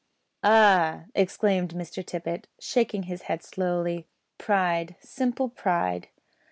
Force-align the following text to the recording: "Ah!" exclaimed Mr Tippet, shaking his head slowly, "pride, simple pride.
"Ah!" 0.43 1.03
exclaimed 1.13 1.75
Mr 1.75 2.03
Tippet, 2.03 2.47
shaking 2.57 3.03
his 3.03 3.21
head 3.29 3.43
slowly, 3.43 4.07
"pride, 4.39 4.95
simple 4.99 5.47
pride. 5.47 6.07